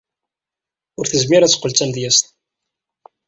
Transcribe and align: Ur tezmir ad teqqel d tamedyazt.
Ur 0.99 1.05
tezmir 1.07 1.41
ad 1.43 1.51
teqqel 1.51 1.71
d 1.71 1.75
tamedyazt. 1.77 2.25